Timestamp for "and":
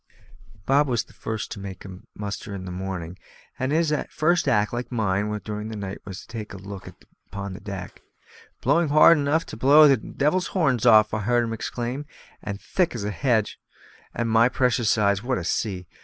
3.59-3.71, 12.41-12.57, 14.11-14.27